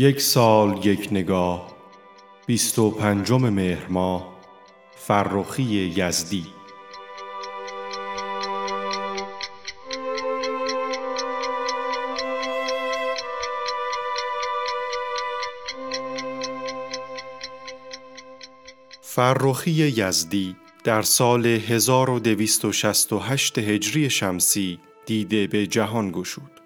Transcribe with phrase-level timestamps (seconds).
[0.00, 1.76] یک سال یک نگاه
[2.46, 4.40] بیست و پنجم مهر ماه
[4.96, 6.46] فرخی یزدی
[19.00, 26.59] فرخی یزدی در سال 1268 هجری شمسی دیده به جهان گشود.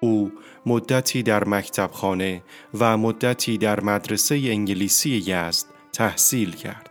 [0.00, 0.32] او
[0.66, 2.42] مدتی در مکتبخانه
[2.74, 6.90] و مدتی در مدرسه انگلیسی یزد تحصیل کرد.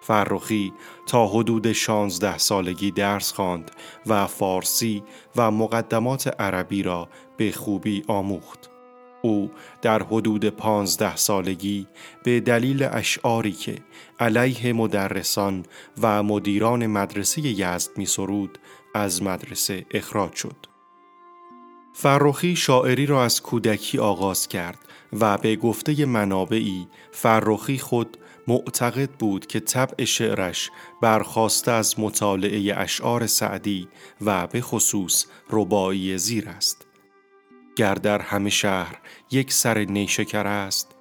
[0.00, 0.72] فرخی
[1.06, 3.70] تا حدود 16 سالگی درس خواند
[4.06, 5.02] و فارسی
[5.36, 8.70] و مقدمات عربی را به خوبی آموخت.
[9.22, 9.50] او
[9.82, 11.86] در حدود پانزده سالگی
[12.24, 13.74] به دلیل اشعاری که
[14.20, 15.66] علیه مدرسان
[16.02, 18.58] و مدیران مدرسه یزد می سرود
[18.94, 20.71] از مدرسه اخراج شد.
[21.92, 24.78] فرخی شاعری را از کودکی آغاز کرد
[25.20, 28.16] و به گفته منابعی فرخی خود
[28.48, 30.70] معتقد بود که طبع شعرش
[31.02, 33.88] برخواسته از مطالعه اشعار سعدی
[34.20, 36.86] و به خصوص ربایی زیر است.
[37.76, 38.98] گر در همه شهر
[39.30, 40.94] یک سر نیشکر است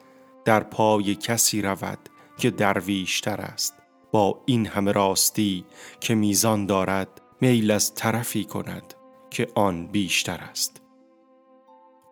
[0.45, 2.00] در پای کسی رود
[2.38, 3.73] که درویشتر است
[4.11, 5.66] با این همه راستی
[6.00, 8.94] که میزان دارد میل از طرفی کند
[9.30, 10.81] که آن بیشتر است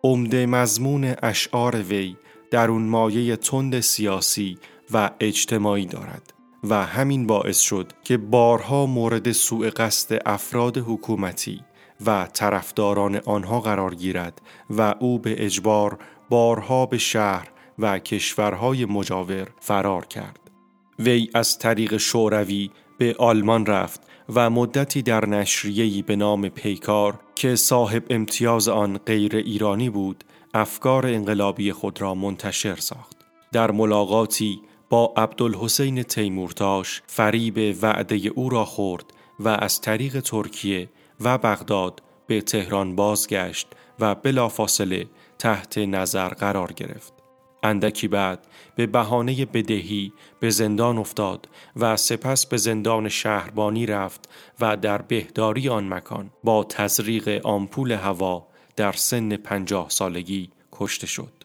[0.04, 2.16] عمده مضمون اشعار وی
[2.50, 4.58] در اون مایه تند سیاسی
[4.92, 6.32] و اجتماعی دارد
[6.64, 11.60] و همین باعث شد که بارها مورد سوء قصد افراد حکومتی
[12.06, 15.98] و طرفداران آنها قرار گیرد و او به اجبار
[16.30, 20.50] بارها به شهر و کشورهای مجاور فرار کرد.
[20.98, 24.00] وی از طریق شوروی به آلمان رفت
[24.34, 30.24] و مدتی در نشریه‌ای به نام پیکار که صاحب امتیاز آن غیر ایرانی بود
[30.54, 33.16] افکار انقلابی خود را منتشر ساخت.
[33.52, 39.04] در ملاقاتی با عبدالحسین تیمورتاش فریب وعده او را خورد
[39.40, 40.88] و از طریق ترکیه
[41.20, 43.66] و بغداد به تهران بازگشت
[44.00, 45.06] و بلافاصله
[45.38, 47.19] تحت نظر قرار گرفت.
[47.62, 54.28] اندکی بعد به بهانه بدهی به زندان افتاد و سپس به زندان شهربانی رفت
[54.60, 61.39] و در بهداری آن مکان با تزریق آمپول هوا در سن پنجاه سالگی کشته شد.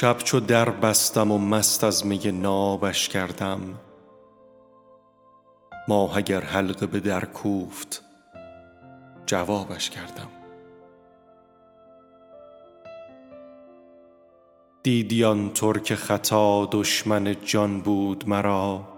[0.00, 3.60] شب چو در بستم و مست از می نابش کردم.
[5.88, 8.04] ماه اگر حلقه به در کوفت
[9.26, 10.28] جوابش کردم.
[14.82, 18.88] دیدی آن ترک خطا دشمن جان بود مرا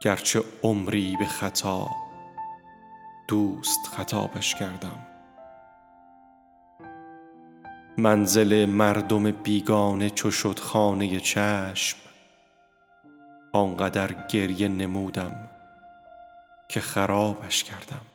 [0.00, 1.88] گرچه عمری به خطا
[3.28, 5.11] دوست خطابش کردم.
[7.98, 11.98] منزل مردم بیگانه چو شد خانه چشم
[13.52, 15.50] آنقدر گریه نمودم
[16.68, 18.06] که خرابش کردم.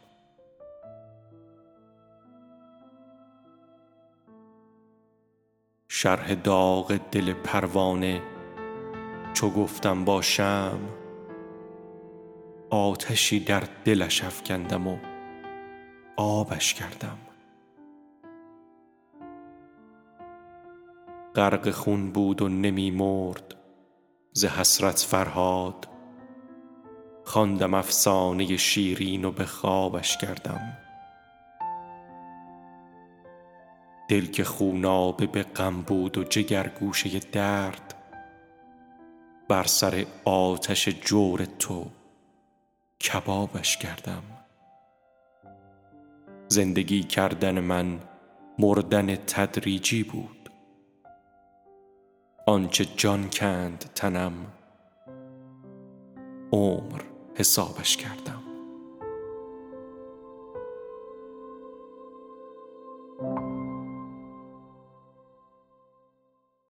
[5.90, 8.22] شرح داغ دل پروانه
[9.34, 10.80] چو گفتم باشم
[12.70, 14.98] آتشی در دلش افکندم و
[16.18, 17.27] آبش کردم.
[21.38, 23.56] غرق خون بود و نمی مرد.
[24.34, 25.88] ز حسرت فرهاد
[27.24, 30.78] خواندم افسانه شیرین و به خوابش کردم.
[34.10, 37.94] دل که خونابه به غم بود و جگر گوشه درد
[39.50, 41.86] بر سر آتش جور تو
[43.02, 44.24] کبابش کردم.
[46.48, 48.00] زندگی کردن من
[48.60, 50.47] مردن تدریجی بود.
[52.48, 54.34] آنچه جان کند تنم.
[56.52, 57.02] عمر
[57.36, 58.47] حسابش کردم.